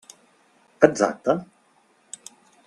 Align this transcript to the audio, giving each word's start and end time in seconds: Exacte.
Exacte. 0.87 1.35